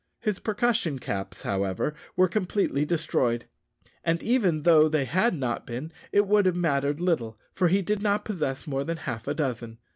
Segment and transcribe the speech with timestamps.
[0.19, 3.45] His percussion caps, however, were completely destroyed;
[4.03, 8.01] and even though they had not been, it would have mattered little, for he did
[8.01, 9.77] not possess more than half a dozen.